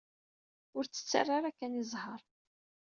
Ur 0.77 0.83
tt-ttarra 0.85 1.33
ara 1.37 1.51
kan 1.57 1.79
i 1.81 1.83
zzheṛ. 1.91 2.21